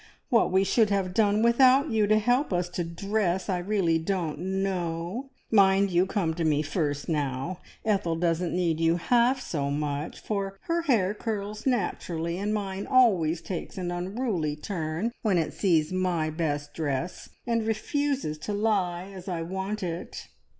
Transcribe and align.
What 0.29 0.51
we 0.51 0.63
should 0.63 0.89
have 0.89 1.13
done 1.13 1.43
without 1.43 1.91
you 1.91 2.07
to 2.07 2.17
help 2.17 2.51
us 2.51 2.69
to 2.69 2.83
dress, 2.83 3.49
I 3.49 3.59
really 3.59 3.99
don't 3.99 4.39
know! 4.63 5.29
Mind 5.51 5.91
you 5.91 6.07
come 6.07 6.33
to 6.33 6.43
me 6.43 6.63
first 6.63 7.07
now. 7.07 7.59
Ethel 7.85 8.15
doesn't 8.15 8.51
need 8.51 8.79
you 8.79 8.95
half 8.97 9.39
so 9.39 9.69
much, 9.69 10.19
for 10.19 10.57
her 10.61 10.81
hair 10.81 11.13
curls 11.13 11.67
naturally, 11.67 12.39
and 12.39 12.51
mine 12.51 12.87
always 12.87 13.43
takes 13.43 13.77
an 13.77 13.91
unruly 13.91 14.55
turn 14.55 15.11
when 15.21 15.37
it 15.37 15.53
sees 15.53 15.93
my 15.93 16.31
best 16.31 16.73
dress, 16.73 17.29
and 17.45 17.67
refuses 17.67 18.39
to 18.39 18.53
lie 18.53 19.03
as 19.13 19.27
I 19.27 19.43
want 19.43 19.83
it." 19.83 20.29